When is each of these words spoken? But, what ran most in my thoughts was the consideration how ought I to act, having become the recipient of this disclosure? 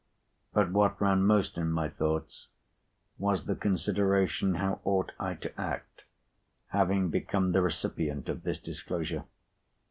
But, 0.51 0.71
what 0.71 0.99
ran 0.99 1.21
most 1.25 1.59
in 1.59 1.71
my 1.71 1.87
thoughts 1.87 2.47
was 3.19 3.45
the 3.45 3.53
consideration 3.55 4.55
how 4.55 4.81
ought 4.83 5.11
I 5.19 5.35
to 5.35 5.61
act, 5.61 6.05
having 6.69 7.11
become 7.11 7.51
the 7.51 7.61
recipient 7.61 8.27
of 8.27 8.41
this 8.41 8.57
disclosure? 8.59 9.25